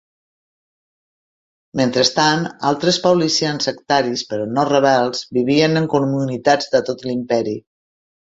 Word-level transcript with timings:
Mentrestant, 1.81 2.47
altres 2.69 2.97
paulicians, 3.03 3.67
sectaris, 3.69 4.23
però 4.31 4.49
no 4.55 4.65
rebels, 4.71 5.21
vivien 5.39 5.83
en 5.83 5.87
comunitats 5.95 6.73
de 6.77 6.85
tot 6.91 7.05
l'imperi. 7.11 7.55